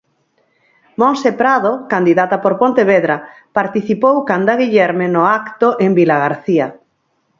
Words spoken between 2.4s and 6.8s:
por Pontevedra, participou canda Guillerme no acto en Vilagarcía.